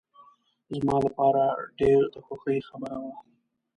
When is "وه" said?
3.03-3.13